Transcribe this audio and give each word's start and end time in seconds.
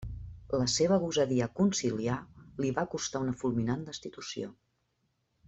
La 0.59 0.67
seva 0.75 0.95
gosadia 1.03 1.47
conciliar 1.59 2.15
li 2.65 2.73
va 2.79 2.87
costar 2.95 3.23
una 3.27 3.37
fulminant 3.43 3.85
destitució. 3.93 4.53